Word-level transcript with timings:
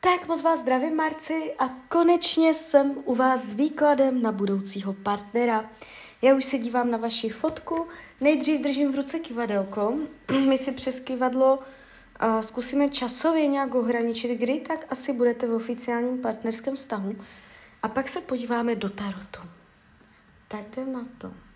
Tak 0.00 0.28
moc 0.28 0.42
vás 0.42 0.60
zdravím, 0.60 0.96
Marci, 0.96 1.54
a 1.58 1.68
konečně 1.68 2.54
jsem 2.54 2.94
u 3.04 3.14
vás 3.14 3.44
s 3.44 3.54
výkladem 3.54 4.22
na 4.22 4.32
budoucího 4.32 4.92
partnera. 4.92 5.70
Já 6.22 6.34
už 6.34 6.44
se 6.44 6.58
dívám 6.58 6.90
na 6.90 6.98
vaši 6.98 7.28
fotku, 7.28 7.88
nejdřív 8.20 8.60
držím 8.60 8.92
v 8.92 8.94
ruce 8.94 9.18
kivadelko, 9.18 9.98
my 10.48 10.58
si 10.58 10.72
přes 10.72 11.00
kivadlo 11.00 11.58
uh, 11.58 12.40
zkusíme 12.40 12.88
časově 12.88 13.46
nějak 13.46 13.74
ohraničit, 13.74 14.38
kdy 14.38 14.60
tak 14.60 14.86
asi 14.92 15.12
budete 15.12 15.46
v 15.46 15.54
oficiálním 15.54 16.18
partnerském 16.18 16.76
vztahu 16.76 17.16
a 17.82 17.88
pak 17.88 18.08
se 18.08 18.20
podíváme 18.20 18.74
do 18.74 18.88
tarotu. 18.88 19.40
Tak 20.48 20.76
jdem 20.76 20.92
na 20.92 21.04
to. 21.18 21.47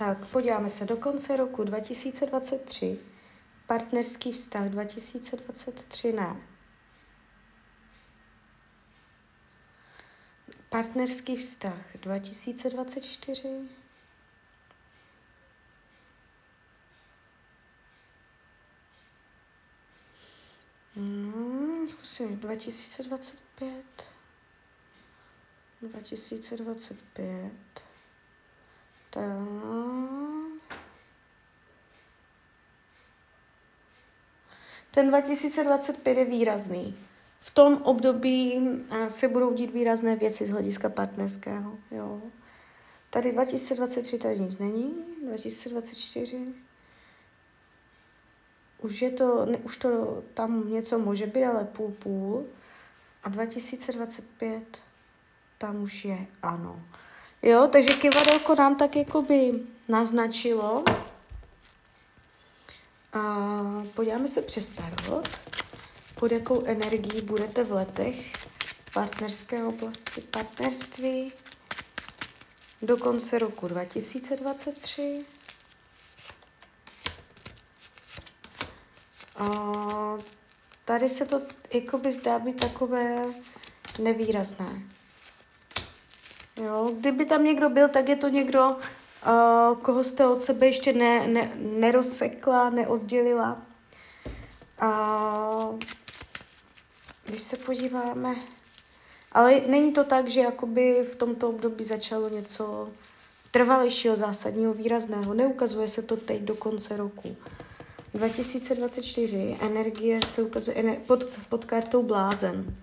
Tak, 0.00 0.26
podíváme 0.26 0.70
se 0.70 0.84
do 0.84 0.96
konce 0.96 1.36
roku 1.36 1.64
2023. 1.64 2.98
Partnerský 3.66 4.32
vztah 4.32 4.68
2023 4.68 6.12
ne. 6.12 6.36
Partnerský 10.68 11.36
vztah 11.36 11.96
2024. 11.96 13.48
No, 20.96 21.88
zkusím 21.88 22.36
2025. 22.36 24.08
2025. 25.82 27.89
Ten 34.90 35.08
2025 35.08 36.18
je 36.18 36.24
výrazný. 36.24 36.98
V 37.40 37.50
tom 37.50 37.82
období 37.82 38.60
se 39.08 39.28
budou 39.28 39.52
dít 39.52 39.70
výrazné 39.70 40.16
věci 40.16 40.46
z 40.46 40.50
hlediska 40.50 40.88
partnerského. 40.88 41.78
Jo. 41.90 42.22
Tady 43.10 43.32
2023 43.32 44.18
tady 44.18 44.40
nic 44.40 44.58
není, 44.58 44.94
2024 45.26 46.54
už 48.82 49.02
je 49.02 49.10
to, 49.10 49.46
ne, 49.46 49.58
už 49.58 49.76
to 49.76 50.22
tam 50.34 50.72
něco 50.72 50.98
může 50.98 51.26
být, 51.26 51.44
ale 51.44 51.64
půl 51.64 51.88
půl. 51.90 52.46
A 53.22 53.28
2025 53.28 54.82
tam 55.58 55.82
už 55.82 56.04
je 56.04 56.26
ano. 56.42 56.82
Jo, 57.42 57.68
takže 57.72 57.94
kivadelko 57.94 58.54
nám 58.54 58.76
tak 58.76 58.96
jakoby 58.96 59.52
naznačilo. 59.88 60.84
A 63.12 63.22
podíváme 63.94 64.28
se 64.28 64.42
přes 64.42 64.72
tarot, 64.72 65.28
pod 66.14 66.32
jakou 66.32 66.64
energií 66.64 67.22
budete 67.22 67.64
v 67.64 67.72
letech 67.72 68.32
partnerské 68.94 69.64
oblasti 69.64 70.20
partnerství 70.20 71.32
do 72.82 72.96
konce 72.96 73.38
roku 73.38 73.68
2023. 73.68 75.24
A 79.36 79.48
tady 80.84 81.08
se 81.08 81.26
to 81.26 81.42
jakoby 81.74 82.12
zdá 82.12 82.38
být 82.38 82.60
takové 82.60 83.24
nevýrazné. 83.98 84.99
Jo, 86.56 86.90
kdyby 86.98 87.24
tam 87.24 87.44
někdo 87.44 87.68
byl, 87.68 87.88
tak 87.88 88.08
je 88.08 88.16
to 88.16 88.28
někdo, 88.28 88.68
uh, 88.70 89.78
koho 89.82 90.04
jste 90.04 90.26
od 90.26 90.40
sebe 90.40 90.66
ještě 90.66 90.92
ne, 90.92 91.26
ne, 91.26 91.52
nerozsekla, 91.56 92.70
neoddělila. 92.70 93.62
Uh, 94.82 95.78
když 97.24 97.40
se 97.40 97.56
podíváme, 97.56 98.34
ale 99.32 99.60
není 99.66 99.92
to 99.92 100.04
tak, 100.04 100.28
že 100.28 100.40
jakoby 100.40 101.06
v 101.12 101.16
tomto 101.16 101.48
období 101.48 101.84
začalo 101.84 102.28
něco 102.28 102.88
trvalejšího, 103.50 104.16
zásadního, 104.16 104.74
výrazného. 104.74 105.34
Neukazuje 105.34 105.88
se 105.88 106.02
to 106.02 106.16
teď 106.16 106.42
do 106.42 106.54
konce 106.54 106.96
roku. 106.96 107.36
2024 108.14 109.56
energie 109.60 110.20
se 110.26 110.42
ukazuje 110.42 110.76
ener- 110.76 110.98
pod, 111.06 111.24
pod 111.48 111.64
kartou 111.64 112.02
blázen. 112.02 112.76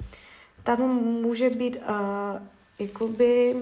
Tam 0.63 0.79
může 1.03 1.49
být 1.49 1.77
uh, 1.77 2.41
jakoby 2.79 3.55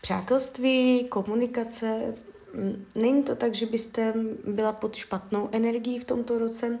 přátelství, 0.00 1.04
komunikace. 1.08 2.14
Není 2.94 3.22
to 3.22 3.36
tak, 3.36 3.54
že 3.54 3.66
byste 3.66 4.14
byla 4.46 4.72
pod 4.72 4.94
špatnou 4.94 5.48
energií 5.52 5.98
v 5.98 6.04
tomto 6.04 6.38
roce, 6.38 6.78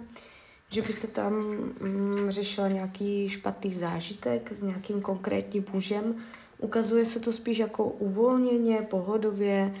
že 0.70 0.82
byste 0.82 1.06
tam 1.06 1.32
mm, 1.32 2.26
řešila 2.28 2.68
nějaký 2.68 3.28
špatný 3.28 3.72
zážitek 3.72 4.52
s 4.52 4.62
nějakým 4.62 5.00
konkrétním 5.00 5.64
mužem. 5.72 6.14
Ukazuje 6.58 7.04
se 7.04 7.20
to 7.20 7.32
spíš 7.32 7.58
jako 7.58 7.84
uvolněně, 7.84 8.86
pohodově, 8.90 9.74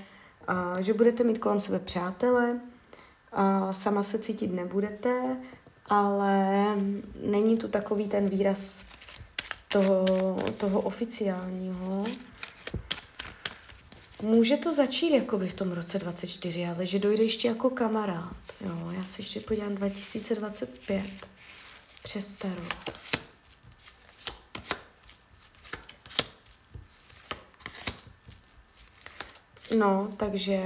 a 0.46 0.80
že 0.80 0.94
budete 0.94 1.24
mít 1.24 1.38
kolem 1.38 1.60
sebe 1.60 1.78
přátele, 1.78 2.60
a 3.32 3.72
sama 3.72 4.02
se 4.02 4.18
cítit 4.18 4.52
nebudete, 4.52 5.36
ale 5.86 6.64
není 7.26 7.58
tu 7.58 7.68
takový 7.68 8.08
ten 8.08 8.28
výraz 8.28 8.84
toho, 9.72 10.36
toho 10.56 10.80
oficiálního. 10.80 12.06
Může 14.22 14.56
to 14.56 14.72
začít 14.72 15.14
jakoby 15.14 15.48
v 15.48 15.54
tom 15.54 15.72
roce 15.72 15.98
24, 15.98 16.66
ale 16.66 16.86
že 16.86 16.98
dojde 16.98 17.22
ještě 17.22 17.48
jako 17.48 17.70
kamarád. 17.70 18.36
Jo, 18.60 18.90
já 18.90 19.04
se 19.04 19.22
ještě 19.22 19.40
podívám 19.40 19.74
2025 19.74 21.04
přes 22.02 22.34
tarot. 22.34 23.02
No, 29.78 30.08
takže 30.16 30.62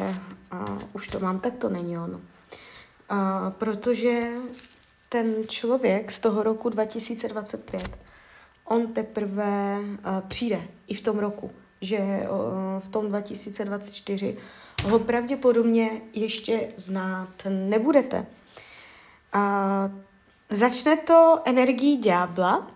uh, 0.53 0.79
už 0.93 1.09
to 1.09 1.21
mám, 1.21 1.41
tak 1.41 1.55
to 1.55 1.69
není 1.69 1.99
ono. 1.99 2.21
Uh, 3.11 3.51
protože 3.51 4.31
ten 5.09 5.49
člověk 5.49 6.13
z 6.13 6.21
toho 6.21 6.43
roku 6.43 6.69
2025 6.69 8.06
on 8.67 8.87
teprve 8.87 9.79
uh, 9.81 10.21
přijde 10.29 10.69
i 10.87 10.95
v 10.95 11.01
tom 11.01 11.19
roku, 11.19 11.51
že 11.81 11.99
uh, 11.99 12.81
v 12.81 12.89
tom 12.89 13.09
2024 13.09 14.37
ho 14.85 14.99
pravděpodobně 14.99 15.91
ještě 16.13 16.69
znát 16.77 17.29
nebudete. 17.49 18.27
A 19.33 19.91
začne 20.51 20.97
to 20.97 21.41
energií 21.45 21.97
ďábla, 21.97 22.71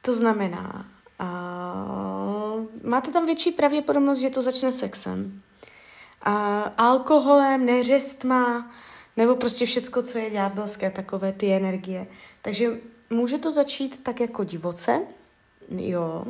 to 0.00 0.14
znamená, 0.14 0.86
uh, 1.20 2.64
máte 2.82 3.10
tam 3.10 3.26
větší 3.26 3.50
pravděpodobnost, 3.50 4.18
že 4.18 4.30
to 4.30 4.42
začne 4.42 4.72
sexem, 4.72 5.42
uh, 6.26 6.32
alkoholem, 6.76 7.66
neřestma, 7.66 8.70
nebo 9.16 9.36
prostě 9.36 9.66
všecko, 9.66 10.02
co 10.02 10.18
je 10.18 10.30
ďábelské, 10.30 10.90
takové 10.90 11.32
ty 11.32 11.52
energie. 11.52 12.06
Takže 12.42 12.70
může 13.10 13.38
to 13.38 13.50
začít 13.50 14.02
tak 14.02 14.20
jako 14.20 14.44
divoce, 14.44 15.00
jo, 15.68 16.24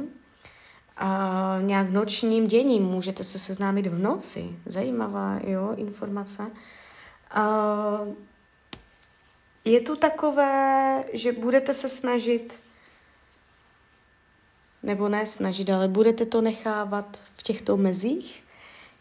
a 0.96 1.58
nějak 1.60 1.90
nočním 1.90 2.46
děním, 2.46 2.82
můžete 2.82 3.24
se 3.24 3.38
seznámit 3.38 3.86
v 3.86 3.98
noci, 3.98 4.56
zajímavá, 4.66 5.40
jo, 5.44 5.74
informace. 5.76 6.50
A 7.30 8.00
je 9.64 9.80
tu 9.80 9.96
takové, 9.96 11.04
že 11.12 11.32
budete 11.32 11.74
se 11.74 11.88
snažit, 11.88 12.60
nebo 14.82 15.08
ne 15.08 15.26
snažit, 15.26 15.70
ale 15.70 15.88
budete 15.88 16.26
to 16.26 16.40
nechávat 16.40 17.18
v 17.36 17.42
těchto 17.42 17.76
mezích, 17.76 18.44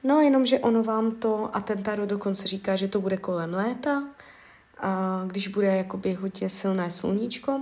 no 0.04 0.22
jenomže 0.22 0.60
ono 0.60 0.84
vám 0.84 1.12
to, 1.12 1.50
a 1.54 1.62
ten 1.62 1.84
tarot 1.84 2.10
dokonce 2.10 2.48
říká, 2.48 2.76
že 2.76 2.88
to 2.88 3.02
bude 3.02 3.18
kolem 3.18 3.54
léta, 3.54 4.04
když 5.28 5.48
bude 5.48 5.68
jakoby 5.68 6.14
hodně 6.14 6.50
silné 6.50 6.92
sluníčko, 6.92 7.62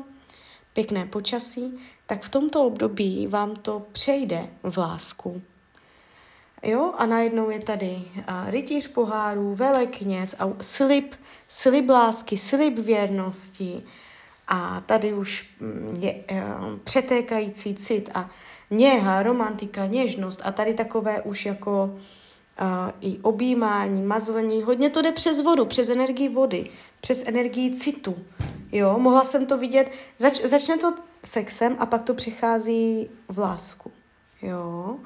pěkné 0.74 1.06
počasí, 1.06 1.80
tak 2.06 2.24
v 2.24 2.30
tomto 2.30 2.66
období 2.66 3.28
vám 3.28 3.56
to 3.56 3.86
přejde 3.92 4.50
v 4.64 4.78
lásku. 4.78 5.42
Jo, 6.64 6.94
a 6.98 7.06
najednou 7.06 7.50
je 7.50 7.60
tady 7.60 8.04
rytíř 8.46 8.88
pohárů, 8.88 9.56
velekněz 9.56 10.36
a 10.40 10.50
slib, 10.62 11.16
slib 11.48 11.90
lásky, 11.90 12.38
slib 12.38 12.80
věrnosti 12.80 13.84
a 14.48 14.82
tady 14.82 15.14
už 15.14 15.56
mm, 15.60 15.98
je 16.00 16.12
e, 16.12 16.44
přetékající 16.84 17.76
cit 17.76 18.10
a 18.14 18.30
něha, 18.70 19.24
romantika, 19.24 19.86
něžnost 19.86 20.42
a 20.44 20.52
tady 20.52 20.74
takové 20.74 21.22
už 21.22 21.46
jako 21.46 22.00
i 23.02 23.20
objímání, 23.22 24.02
mazlení, 24.02 24.64
hodně 24.64 24.90
to 24.90 25.02
jde 25.02 25.12
přes 25.12 25.42
vodu, 25.42 25.66
přes 25.66 25.90
energii 25.90 26.30
vody, 26.30 26.70
přes 27.02 27.24
energii 27.28 27.72
citu. 27.72 28.16
Jo, 28.72 29.00
mohla 29.00 29.24
jsem 29.24 29.46
to 29.46 29.58
vidět, 29.58 29.92
zač, 30.18 30.42
začne 30.42 30.78
to 30.78 30.94
sexem 31.26 31.76
a 31.80 31.86
pak 31.86 32.04
to 32.04 32.14
přichází 32.14 33.10
v 33.28 33.40
lásku. 33.40 33.92
Jo, 34.42 34.98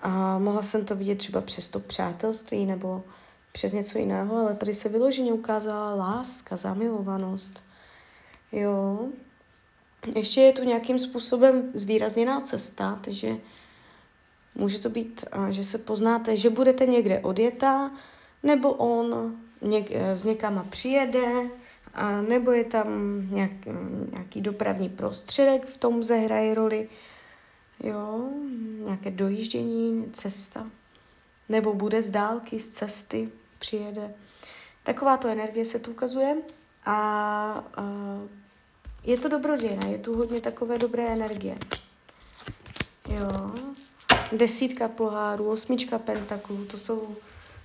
a 0.00 0.38
mohla 0.38 0.62
jsem 0.62 0.84
to 0.84 0.96
vidět 0.96 1.18
třeba 1.18 1.40
přes 1.40 1.68
to 1.68 1.80
přátelství 1.80 2.66
nebo 2.66 3.04
přes 3.52 3.72
něco 3.72 3.98
jiného, 3.98 4.36
ale 4.36 4.54
tady 4.54 4.74
se 4.74 4.88
vyloženě 4.88 5.32
ukázala 5.32 5.94
láska, 5.94 6.56
zamilovanost. 6.56 7.64
Jo. 8.52 9.08
Ještě 10.14 10.40
je 10.40 10.52
tu 10.52 10.64
nějakým 10.64 10.98
způsobem 10.98 11.70
zvýrazněná 11.74 12.40
cesta, 12.40 12.98
takže 13.00 13.36
může 14.56 14.78
to 14.78 14.90
být, 14.90 15.24
že 15.48 15.64
se 15.64 15.78
poznáte, 15.78 16.36
že 16.36 16.50
budete 16.50 16.86
někde 16.86 17.20
odjetá, 17.20 17.90
nebo 18.42 18.72
on 18.72 19.36
něk, 19.62 19.90
z 20.14 20.22
někama 20.24 20.66
přijede, 20.70 21.26
a 21.94 22.22
nebo 22.22 22.52
je 22.52 22.64
tam 22.64 22.86
nějak, 23.30 23.50
nějaký 24.12 24.40
dopravní 24.40 24.88
prostředek 24.88 25.66
v 25.66 25.76
tom 25.76 26.04
zahraje 26.04 26.54
roli, 26.54 26.88
jo, 27.84 28.28
nějaké 28.84 29.10
dojíždění, 29.10 30.10
cesta, 30.12 30.66
nebo 31.48 31.74
bude 31.74 32.02
z 32.02 32.10
dálky, 32.10 32.60
z 32.60 32.70
cesty, 32.70 33.28
přijede. 33.58 34.14
Takováto 34.82 35.28
energie 35.28 35.64
se 35.64 35.78
tu 35.78 35.90
ukazuje 35.90 36.36
a, 36.84 36.94
a 37.76 37.84
je 39.04 39.18
to 39.18 39.28
dobrodějné, 39.28 39.90
je 39.90 39.98
tu 39.98 40.16
hodně 40.16 40.40
takové 40.40 40.78
dobré 40.78 41.08
energie. 41.08 41.58
Jo, 43.08 43.54
desítka 44.32 44.88
pohárů, 44.88 45.50
osmička 45.50 45.98
pentaklů, 45.98 46.64
to 46.64 46.78
jsou 46.78 47.16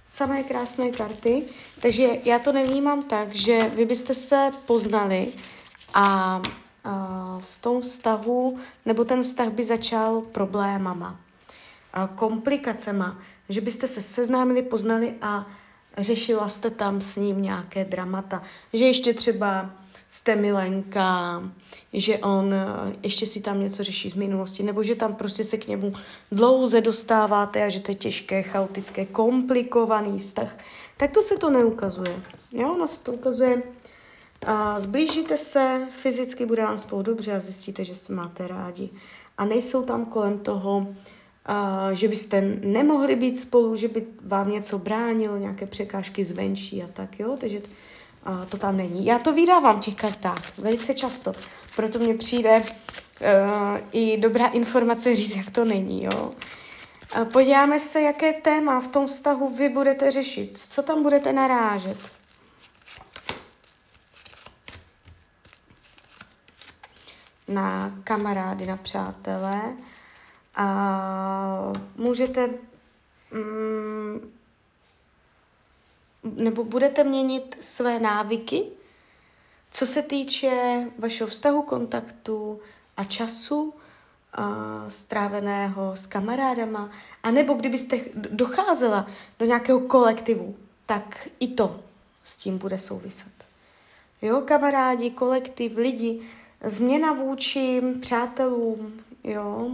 samé 0.05 0.43
krásné 0.43 0.91
karty, 0.91 1.43
takže 1.81 2.07
já 2.23 2.39
to 2.39 2.51
nevnímám 2.51 3.03
tak, 3.03 3.35
že 3.35 3.69
vy 3.69 3.85
byste 3.85 4.13
se 4.13 4.49
poznali 4.65 5.33
a, 5.93 6.41
a 6.83 7.39
v 7.39 7.61
tom 7.61 7.81
vztahu, 7.81 8.59
nebo 8.85 9.05
ten 9.05 9.23
vztah 9.23 9.49
by 9.49 9.63
začal 9.63 10.21
problémama, 10.21 11.19
a 11.93 12.07
komplikacema, 12.07 13.17
že 13.49 13.61
byste 13.61 13.87
se 13.87 14.01
seznámili, 14.01 14.61
poznali 14.61 15.13
a 15.21 15.47
řešila 15.97 16.49
jste 16.49 16.69
tam 16.69 17.01
s 17.01 17.15
ním 17.15 17.41
nějaké 17.41 17.85
dramata, 17.85 18.43
že 18.73 18.85
ještě 18.85 19.13
třeba 19.13 19.69
jste 20.11 20.35
milenka, 20.35 21.43
že 21.93 22.17
on 22.17 22.53
eh, 22.53 22.95
ještě 23.03 23.25
si 23.25 23.41
tam 23.41 23.61
něco 23.61 23.83
řeší 23.83 24.09
z 24.09 24.13
minulosti, 24.13 24.63
nebo 24.63 24.83
že 24.83 24.95
tam 24.95 25.15
prostě 25.15 25.43
se 25.43 25.57
k 25.57 25.67
němu 25.67 25.93
dlouze 26.31 26.81
dostáváte 26.81 27.63
a 27.63 27.69
že 27.69 27.79
to 27.79 27.91
je 27.91 27.95
těžké, 27.95 28.43
chaotické, 28.43 29.05
komplikovaný 29.05 30.19
vztah, 30.19 30.57
tak 30.97 31.11
to 31.11 31.21
se 31.21 31.37
to 31.37 31.49
neukazuje. 31.49 32.15
Jo, 32.53 32.73
ono 32.73 32.87
se 32.87 32.99
to 32.99 33.13
ukazuje 33.13 33.63
a 34.45 34.79
zblížíte 34.79 35.37
se, 35.37 35.87
fyzicky 35.89 36.45
bude 36.45 36.63
vám 36.63 36.77
spolu 36.77 37.01
dobře 37.01 37.33
a 37.33 37.39
zjistíte, 37.39 37.83
že 37.83 37.95
se 37.95 38.13
máte 38.13 38.47
rádi. 38.47 38.89
A 39.37 39.45
nejsou 39.45 39.83
tam 39.83 40.05
kolem 40.05 40.39
toho, 40.39 40.87
a, 41.45 41.89
že 41.93 42.07
byste 42.07 42.41
nemohli 42.63 43.15
být 43.15 43.39
spolu, 43.39 43.75
že 43.75 43.87
by 43.87 44.05
vám 44.21 44.51
něco 44.51 44.79
bránilo, 44.79 45.37
nějaké 45.37 45.65
překážky 45.65 46.23
zvenčí 46.23 46.83
a 46.83 46.87
tak, 46.87 47.19
jo. 47.19 47.37
Takže 47.39 47.61
a 48.23 48.45
to 48.45 48.57
tam 48.57 48.77
není. 48.77 49.05
Já 49.05 49.19
to 49.19 49.33
vydávám 49.33 49.77
v 49.77 49.85
těch 49.85 49.95
kartách 49.95 50.57
velice 50.57 50.93
často, 50.93 51.33
proto 51.75 51.99
mně 51.99 52.13
přijde 52.13 52.61
uh, 52.61 53.77
i 53.91 54.17
dobrá 54.17 54.47
informace 54.47 55.15
říct, 55.15 55.35
jak 55.35 55.49
to 55.49 55.65
není. 55.65 56.03
Jo? 56.03 56.33
A 57.13 57.25
podíváme 57.25 57.79
se, 57.79 58.01
jaké 58.01 58.33
téma 58.33 58.79
v 58.79 58.87
tom 58.87 59.07
vztahu 59.07 59.55
vy 59.55 59.69
budete 59.69 60.11
řešit, 60.11 60.57
co 60.57 60.83
tam 60.83 61.03
budete 61.03 61.33
narážet. 61.33 61.97
Na 67.47 67.91
kamarády, 68.03 68.65
na 68.65 68.77
přátelé. 68.77 69.61
A 70.55 71.73
můžete 71.95 72.47
mm, 73.31 74.31
nebo 76.23 76.63
budete 76.63 77.03
měnit 77.03 77.57
své 77.59 77.99
návyky, 77.99 78.63
co 79.71 79.85
se 79.85 80.01
týče 80.01 80.85
vašeho 80.97 81.27
vztahu, 81.27 81.61
kontaktu 81.61 82.59
a 82.97 83.03
času 83.03 83.73
a 84.33 84.85
stráveného 84.87 85.95
s 85.95 86.07
kamarádama, 86.07 86.91
a 87.23 87.31
nebo 87.31 87.53
kdybyste 87.53 87.99
docházela 88.13 89.07
do 89.39 89.45
nějakého 89.45 89.79
kolektivu, 89.79 90.55
tak 90.85 91.27
i 91.39 91.47
to 91.47 91.79
s 92.23 92.37
tím 92.37 92.57
bude 92.57 92.77
souviset. 92.77 93.31
Jo, 94.21 94.41
kamarádi, 94.41 95.09
kolektiv, 95.09 95.77
lidi, 95.77 96.21
změna 96.63 97.13
vůči 97.13 97.81
přátelům, 98.01 98.93
jo, 99.23 99.71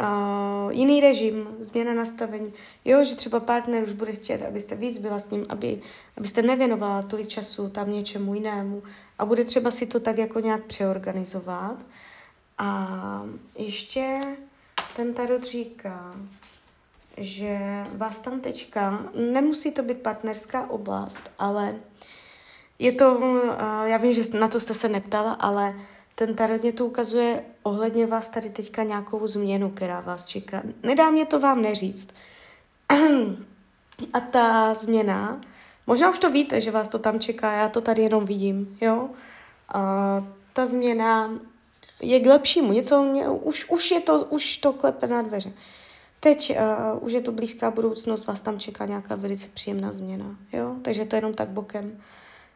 uh, 0.00 0.72
jiný 0.72 1.00
režim, 1.00 1.48
změna 1.60 1.94
nastavení. 1.94 2.52
Jo, 2.84 3.04
že 3.04 3.16
třeba 3.16 3.40
partner 3.40 3.82
už 3.82 3.92
bude 3.92 4.12
chtět, 4.12 4.42
abyste 4.42 4.74
víc 4.74 4.98
byla 4.98 5.18
s 5.18 5.30
ním, 5.30 5.46
aby, 5.48 5.82
abyste 6.16 6.42
nevěnovala 6.42 7.02
tolik 7.02 7.28
času 7.28 7.68
tam 7.68 7.92
něčemu 7.92 8.34
jinému 8.34 8.82
a 9.18 9.24
bude 9.24 9.44
třeba 9.44 9.70
si 9.70 9.86
to 9.86 10.00
tak 10.00 10.18
jako 10.18 10.40
nějak 10.40 10.64
přeorganizovat. 10.64 11.86
A 12.58 13.22
ještě 13.58 14.20
ten 14.96 15.14
tarot 15.14 15.44
říká, 15.44 16.14
že 17.16 17.58
vás 17.94 18.18
tam 18.18 18.40
teďka, 18.40 19.04
nemusí 19.32 19.72
to 19.72 19.82
být 19.82 19.98
partnerská 19.98 20.70
oblast, 20.70 21.20
ale 21.38 21.76
je 22.78 22.92
to, 22.92 23.20
já 23.84 23.96
vím, 23.96 24.12
že 24.12 24.38
na 24.38 24.48
to 24.48 24.60
jste 24.60 24.74
se 24.74 24.88
neptala, 24.88 25.32
ale 25.32 25.74
ten 26.14 26.34
tarot 26.34 26.62
mě 26.62 26.72
to 26.72 26.86
ukazuje 26.86 27.44
ohledně 27.62 28.06
vás 28.06 28.28
tady 28.28 28.50
teďka 28.50 28.82
nějakou 28.82 29.26
změnu, 29.26 29.70
která 29.70 30.00
vás 30.00 30.26
čeká. 30.26 30.62
Nedá 30.82 31.10
mě 31.10 31.26
to 31.26 31.40
vám 31.40 31.62
neříct. 31.62 32.14
A 34.12 34.20
ta 34.20 34.74
změna, 34.74 35.40
možná 35.86 36.10
už 36.10 36.18
to 36.18 36.30
víte, 36.30 36.60
že 36.60 36.70
vás 36.70 36.88
to 36.88 36.98
tam 36.98 37.20
čeká, 37.20 37.52
já 37.52 37.68
to 37.68 37.80
tady 37.80 38.02
jenom 38.02 38.26
vidím, 38.26 38.78
jo. 38.80 39.10
A 39.74 39.80
ta 40.52 40.66
změna 40.66 41.30
je 42.02 42.20
k 42.20 42.26
lepšímu, 42.26 42.72
něco, 42.72 43.02
už, 43.42 43.70
už 43.70 43.90
je 43.90 44.00
to, 44.00 44.24
už 44.24 44.58
to 44.58 44.72
klepe 44.72 45.06
na 45.06 45.22
dveře. 45.22 45.52
Teď 46.20 46.56
uh, 46.92 47.04
už 47.04 47.12
je 47.12 47.20
to 47.20 47.32
blízká 47.32 47.70
budoucnost, 47.70 48.26
vás 48.26 48.40
tam 48.40 48.58
čeká 48.58 48.86
nějaká 48.86 49.14
velice 49.14 49.48
příjemná 49.54 49.92
změna, 49.92 50.36
jo, 50.52 50.76
takže 50.82 51.04
to 51.04 51.16
je 51.16 51.18
jenom 51.18 51.34
tak 51.34 51.48
bokem. 51.48 52.02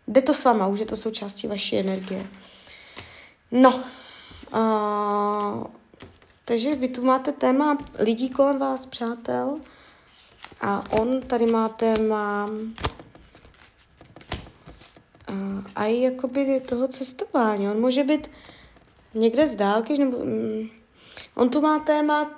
Jde 0.08 0.22
to 0.22 0.34
s 0.34 0.44
váma, 0.44 0.66
už 0.66 0.80
je 0.80 0.86
to 0.86 0.96
součástí 0.96 1.46
vaší 1.46 1.78
energie. 1.78 2.26
No, 3.50 3.84
takže 6.44 6.74
vy 6.74 6.88
tu 6.88 7.04
máte 7.04 7.32
téma 7.32 7.78
lidí 7.98 8.30
kolem 8.30 8.58
vás, 8.58 8.86
přátel, 8.86 9.60
a 10.60 10.84
on 10.90 11.20
tady 11.20 11.46
má 11.46 11.68
téma 11.68 12.50
a 15.76 15.84
i 15.84 16.00
jakoby 16.00 16.60
toho 16.60 16.88
cestování. 16.88 17.68
On 17.68 17.80
může 17.80 18.04
být 18.04 18.30
někde 19.14 19.48
z 19.48 19.56
dálky, 19.56 19.98
nebo 19.98 20.16
um, 20.16 20.70
on 21.34 21.48
tu 21.48 21.60
má 21.60 21.78
téma 21.78 22.30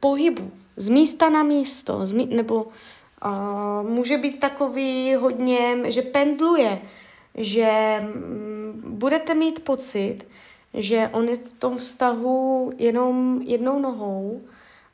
pohybu, 0.00 0.50
z 0.76 0.88
místa 0.88 1.30
na 1.30 1.42
místo, 1.42 2.06
z 2.06 2.12
mí, 2.12 2.26
nebo 2.26 2.64
uh, 2.64 3.90
může 3.90 4.16
být 4.16 4.40
takový 4.40 5.14
hodně, 5.14 5.76
že 5.84 6.02
pendluje, 6.02 6.82
že 7.34 8.00
um, 8.14 8.82
budete 8.84 9.34
mít 9.34 9.64
pocit, 9.64 10.18
že 10.74 11.10
on 11.12 11.28
je 11.28 11.36
v 11.36 11.52
tom 11.52 11.76
vztahu 11.76 12.72
jenom 12.78 13.40
jednou 13.44 13.78
nohou 13.78 14.40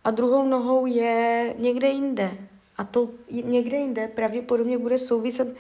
a 0.05 0.11
druhou 0.11 0.49
nohou 0.49 0.87
je 0.87 1.55
někde 1.59 1.89
jinde. 1.89 2.31
A 2.77 2.85
to 2.85 3.09
někde 3.31 3.77
jinde 3.77 4.09
pravděpodobně 4.09 4.79
bude 4.79 4.99
souviset 4.99 5.57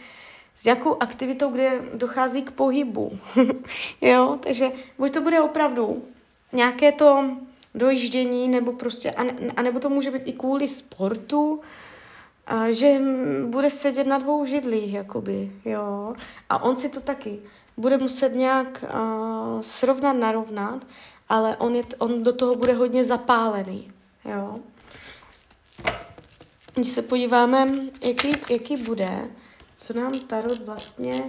s 0.54 0.66
jakou 0.66 0.96
aktivitou, 1.02 1.50
kde 1.50 1.82
dochází 1.94 2.42
k 2.42 2.50
pohybu. 2.50 3.18
jo, 4.00 4.38
takže 4.42 4.72
buď 4.98 5.12
to 5.12 5.20
bude 5.20 5.40
opravdu 5.40 6.02
nějaké 6.52 6.92
to 6.92 7.30
dojíždění, 7.74 8.48
nebo 8.48 8.72
prostě, 8.72 9.10
a, 9.10 9.22
ne, 9.22 9.32
a 9.56 9.62
nebo 9.62 9.80
to 9.80 9.88
může 9.88 10.10
být 10.10 10.22
i 10.28 10.32
kvůli 10.32 10.68
sportu, 10.68 11.60
a 12.48 12.70
že 12.70 13.00
bude 13.46 13.70
sedět 13.70 14.06
na 14.06 14.18
dvou 14.18 14.44
židlích, 14.44 14.92
jakoby, 14.92 15.52
jo. 15.64 16.14
A 16.48 16.62
on 16.62 16.76
si 16.76 16.88
to 16.88 17.00
taky 17.00 17.38
bude 17.78 17.98
muset 17.98 18.34
nějak 18.34 18.84
uh, 18.94 19.60
srovnat, 19.60 20.12
narovnat, 20.12 20.86
ale 21.28 21.56
on, 21.56 21.74
je, 21.74 21.82
on 21.98 22.22
do 22.22 22.32
toho 22.32 22.54
bude 22.54 22.72
hodně 22.72 23.04
zapálený, 23.04 23.92
jo. 24.24 24.60
Když 26.74 26.88
se 26.88 27.02
podíváme, 27.02 27.68
jaký, 28.02 28.32
jaký 28.50 28.76
bude, 28.76 29.30
co 29.76 29.92
nám 29.92 30.20
Tarot 30.20 30.66
vlastně 30.66 31.24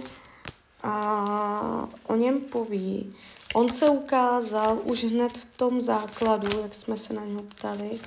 a 0.82 1.88
o 2.06 2.16
něm 2.16 2.40
poví. 2.40 3.14
On 3.54 3.68
se 3.68 3.88
ukázal 3.88 4.78
už 4.84 5.04
hned 5.04 5.38
v 5.38 5.44
tom 5.56 5.82
základu, 5.82 6.60
jak 6.62 6.74
jsme 6.74 6.96
se 6.96 7.14
na 7.14 7.24
něho 7.24 7.42
ptali, 7.42 8.00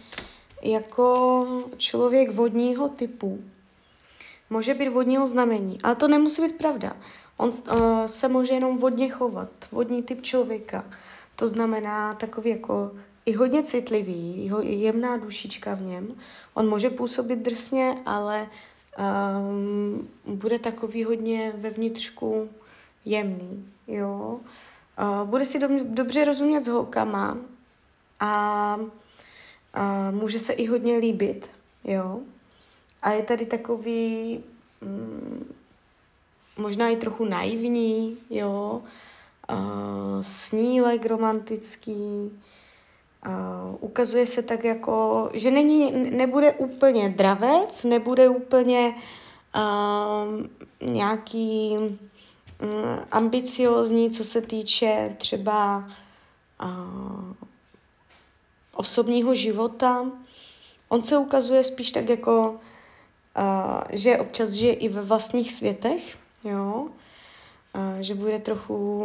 jako 0.64 1.48
člověk 1.78 2.32
vodního 2.32 2.90
typu. 2.90 3.40
Může 4.50 4.74
být 4.74 4.90
vodního 4.90 5.28
znamení, 5.28 5.78
ale 5.84 5.96
to 5.96 6.08
nemusí 6.08 6.42
být 6.42 6.58
pravda. 6.58 6.96
On 7.38 7.50
uh, 7.50 8.06
se 8.06 8.28
může 8.28 8.54
jenom 8.54 8.78
vodně 8.78 9.10
chovat, 9.10 9.50
vodní 9.72 10.04
typ 10.04 10.22
člověka. 10.22 10.86
To 11.36 11.48
znamená 11.48 12.14
takový 12.14 12.50
jako 12.50 12.92
i 13.26 13.34
hodně 13.34 13.64
citlivý, 13.64 14.52
jemná 14.62 15.18
dušička 15.18 15.76
v 15.76 15.82
něm. 15.82 16.16
On 16.54 16.70
může 16.70 16.90
působit 16.90 17.40
drsně, 17.40 17.98
ale 18.06 18.48
Um, 19.00 20.10
bude 20.26 20.60
takový 20.60 21.04
hodně 21.04 21.54
ve 21.58 21.70
vnitřku 21.70 22.50
jemný, 23.06 23.70
jo. 23.88 24.40
Uh, 25.00 25.30
bude 25.30 25.46
si 25.46 25.60
do, 25.60 25.68
dobře 25.84 26.26
rozumět 26.26 26.62
s 26.62 26.68
holkama 26.68 27.38
a 28.20 28.78
uh, 29.78 30.16
může 30.16 30.40
se 30.40 30.54
i 30.54 30.66
hodně 30.66 30.98
líbit, 30.98 31.50
jo. 31.84 32.20
A 33.02 33.12
je 33.12 33.24
tady 33.24 33.46
takový 33.46 34.44
um, 34.82 35.46
možná 36.58 36.90
i 36.90 36.96
trochu 36.96 37.26
naivní, 37.26 38.18
jo. 38.30 38.82
Uh, 39.52 40.22
snílek 40.22 41.06
romantický, 41.06 42.32
Uh, 43.28 43.78
ukazuje 43.80 44.26
se 44.26 44.44
tak 44.44 44.64
jako, 44.64 45.30
že 45.34 45.52
není, 45.52 45.92
nebude 45.92 46.54
úplně 46.54 47.10
dravec, 47.10 47.84
nebude 47.84 48.30
úplně 48.30 48.96
uh, 49.56 50.90
nějaký 50.92 51.76
um, 51.78 51.90
ambiciozní, 53.12 54.10
co 54.10 54.24
se 54.24 54.42
týče 54.42 55.16
třeba 55.18 55.90
osobního 58.76 59.36
života. 59.36 60.12
On 60.90 61.02
se 61.02 61.18
ukazuje 61.18 61.64
spíš 61.64 61.92
tak 61.92 62.10
jako, 62.10 62.50
uh, 62.50 63.82
že 63.90 64.18
občas 64.18 64.50
žije 64.50 64.74
i 64.74 64.90
ve 64.90 65.02
vlastních 65.02 65.54
světech, 65.54 66.18
jo? 66.44 66.88
Uh, 67.76 68.02
že 68.02 68.16
bude 68.16 68.40
trochu 68.40 69.04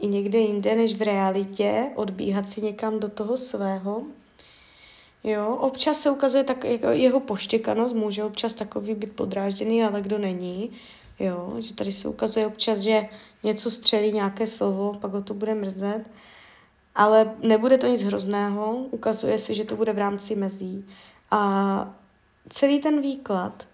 i 0.00 0.06
někde 0.06 0.38
jinde 0.38 0.76
než 0.76 0.94
v 0.94 1.02
realitě, 1.02 1.90
odbíhat 1.94 2.48
si 2.48 2.62
někam 2.62 3.00
do 3.00 3.08
toho 3.08 3.36
svého. 3.36 4.02
Jo, 5.24 5.56
občas 5.60 6.00
se 6.00 6.10
ukazuje 6.10 6.44
tak 6.44 6.64
jako 6.64 6.86
jeho 6.86 7.20
poštěkanost, 7.20 7.94
může 7.94 8.24
občas 8.24 8.54
takový 8.54 8.94
být 8.94 9.12
podrážděný, 9.12 9.84
ale 9.84 10.00
kdo 10.00 10.18
není. 10.18 10.70
Jo, 11.20 11.54
že 11.58 11.74
tady 11.74 11.92
se 11.92 12.08
ukazuje 12.08 12.46
občas, 12.46 12.78
že 12.78 13.08
něco 13.42 13.70
střelí, 13.70 14.12
nějaké 14.12 14.46
slovo, 14.46 14.94
pak 15.00 15.12
ho 15.12 15.22
to 15.22 15.34
bude 15.34 15.54
mrzet. 15.54 16.10
Ale 16.94 17.34
nebude 17.42 17.78
to 17.78 17.86
nic 17.86 18.02
hrozného, 18.02 18.74
ukazuje 18.74 19.38
se, 19.38 19.54
že 19.54 19.64
to 19.64 19.76
bude 19.76 19.92
v 19.92 19.98
rámci 19.98 20.34
mezí. 20.34 20.86
A 21.30 21.94
celý 22.48 22.78
ten 22.80 23.00
výklad 23.00 23.66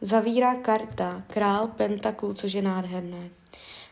zavírá 0.00 0.54
karta 0.54 1.22
Král 1.26 1.66
Pentaklů, 1.66 2.32
což 2.32 2.52
je 2.52 2.62
nádherné. 2.62 3.28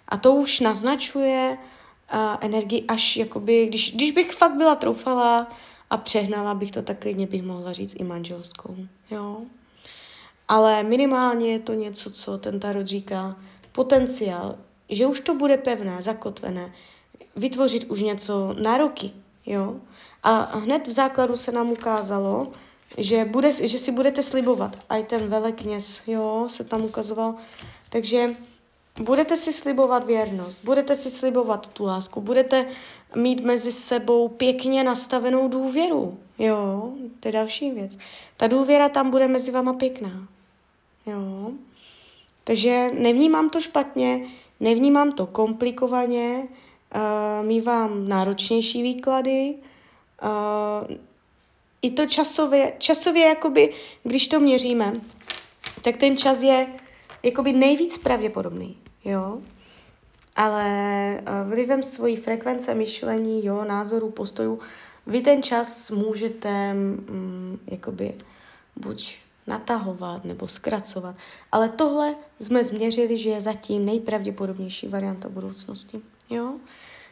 A 0.08 0.16
to 0.16 0.34
už 0.34 0.60
naznačuje 0.60 1.58
uh, 1.58 2.18
energii 2.40 2.84
až 2.88 3.16
jakoby, 3.16 3.66
když, 3.66 3.94
když 3.94 4.10
bych 4.10 4.32
fakt 4.32 4.54
byla 4.54 4.74
troufala 4.74 5.52
a 5.90 5.96
přehnala 5.96 6.54
bych 6.54 6.70
to, 6.70 6.82
tak 6.82 6.98
klidně 6.98 7.26
bych 7.26 7.42
mohla 7.42 7.72
říct 7.72 7.94
i 8.00 8.04
manželskou, 8.04 8.76
jo. 9.10 9.42
Ale 10.48 10.82
minimálně 10.82 11.52
je 11.52 11.58
to 11.58 11.74
něco, 11.74 12.10
co 12.10 12.38
ten 12.38 12.60
tarot 12.60 12.86
říká, 12.86 13.36
potenciál, 13.72 14.58
že 14.88 15.06
už 15.06 15.20
to 15.20 15.34
bude 15.34 15.56
pevné, 15.56 16.02
zakotvené, 16.02 16.72
vytvořit 17.36 17.84
už 17.84 18.00
něco 18.00 18.54
na 18.62 18.78
roky, 18.78 19.10
jo. 19.46 19.74
A 20.22 20.58
hned 20.58 20.86
v 20.86 20.90
základu 20.90 21.36
se 21.36 21.52
nám 21.52 21.70
ukázalo, 21.70 22.52
že, 22.98 23.24
bude, 23.24 23.52
že 23.52 23.78
si 23.78 23.92
budete 23.92 24.22
slibovat. 24.22 24.78
A 24.88 24.96
i 24.96 25.04
ten 25.04 25.28
velekněz, 25.28 26.00
jo, 26.06 26.44
se 26.48 26.64
tam 26.64 26.84
ukazoval. 26.84 27.34
Takže 27.88 28.28
Budete 29.00 29.36
si 29.36 29.52
slibovat 29.52 30.06
věrnost, 30.06 30.64
budete 30.64 30.94
si 30.94 31.10
slibovat 31.10 31.66
tu 31.66 31.84
lásku, 31.84 32.20
budete 32.20 32.66
mít 33.16 33.44
mezi 33.44 33.72
sebou 33.72 34.28
pěkně 34.28 34.84
nastavenou 34.84 35.48
důvěru. 35.48 36.18
Jo, 36.38 36.92
to 37.20 37.28
je 37.28 37.32
další 37.32 37.70
věc. 37.70 37.98
Ta 38.36 38.46
důvěra 38.46 38.88
tam 38.88 39.10
bude 39.10 39.28
mezi 39.28 39.50
váma 39.50 39.72
pěkná. 39.72 40.28
Jo. 41.06 41.50
Takže 42.44 42.90
nevnímám 42.98 43.50
to 43.50 43.60
špatně, 43.60 44.26
nevnímám 44.60 45.12
to 45.12 45.26
komplikovaně, 45.26 46.48
uh, 46.94 47.46
mývám 47.46 48.08
náročnější 48.08 48.82
výklady, 48.82 49.54
uh, 50.22 50.96
i 51.82 51.90
to 51.90 52.06
časově, 52.06 52.72
časově 52.78 53.26
jakoby, 53.26 53.72
když 54.02 54.28
to 54.28 54.40
měříme, 54.40 54.92
tak 55.82 55.96
ten 55.96 56.16
čas 56.16 56.42
je 56.42 56.66
jakoby 57.22 57.52
nejvíc 57.52 57.98
pravděpodobný 57.98 58.76
jo. 59.04 59.38
Ale 60.36 61.20
uh, 61.20 61.50
vlivem 61.50 61.82
svojí 61.82 62.16
frekvence 62.16 62.74
myšlení, 62.74 63.46
jo, 63.46 63.64
názoru, 63.64 64.10
postojů, 64.10 64.58
vy 65.06 65.20
ten 65.20 65.42
čas 65.42 65.90
můžete 65.90 66.74
mm, 66.74 67.58
jakoby 67.66 68.14
buď 68.76 69.16
natahovat 69.46 70.24
nebo 70.24 70.48
zkracovat. 70.48 71.16
Ale 71.52 71.68
tohle 71.68 72.14
jsme 72.40 72.64
změřili, 72.64 73.18
že 73.18 73.30
je 73.30 73.40
zatím 73.40 73.84
nejpravděpodobnější 73.84 74.88
varianta 74.88 75.28
budoucnosti. 75.28 76.02
Jo? 76.30 76.54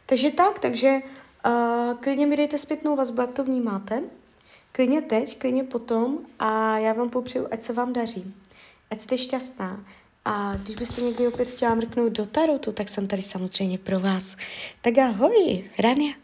Takže 0.05 0.31
tak, 0.31 0.59
takže 0.59 0.99
uh, 1.45 1.97
klidně 1.99 2.25
mi 2.25 2.37
dejte 2.37 2.57
zpětnou 2.57 2.95
vazbu, 2.95 3.21
jak 3.21 3.31
to 3.31 3.43
vnímáte. 3.43 4.03
Klidně 4.71 5.01
teď, 5.01 5.37
klidně 5.37 5.63
potom 5.63 6.17
a 6.39 6.77
já 6.77 6.93
vám 6.93 7.09
popřeju, 7.09 7.47
ať 7.51 7.61
se 7.61 7.73
vám 7.73 7.93
daří. 7.93 8.33
Ať 8.91 9.01
jste 9.01 9.17
šťastná. 9.17 9.85
A 10.25 10.55
když 10.55 10.75
byste 10.75 11.01
někdy 11.01 11.27
opět 11.27 11.49
chtěla 11.49 11.75
mrknout 11.75 12.11
do 12.11 12.25
tarotu, 12.25 12.71
tak 12.71 12.89
jsem 12.89 13.07
tady 13.07 13.21
samozřejmě 13.21 13.77
pro 13.77 13.99
vás. 13.99 14.37
Tak 14.81 14.97
ahoj, 14.97 15.69
Rania. 15.79 16.22